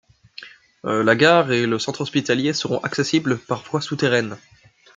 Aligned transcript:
La 0.83 1.15
gare 1.15 1.51
et 1.51 1.67
le 1.67 1.77
centre 1.77 2.01
hospitalier 2.01 2.53
seront 2.53 2.79
accessible 2.79 3.37
par 3.37 3.61
voie 3.61 3.81
souterraine. 3.81 4.35